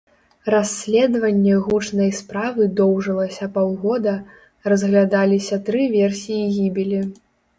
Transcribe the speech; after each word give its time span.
Расследванне 0.51 1.57
гучнай 1.65 2.09
справы 2.19 2.63
доўжылася 2.79 3.49
паўгода, 3.59 4.13
разглядаліся 4.73 5.55
тры 5.67 5.83
версіі 5.97 6.49
гібелі. 6.57 7.03